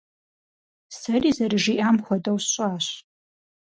[0.97, 2.85] Сэри зэрыжиӀам хуэдэу сщӀащ.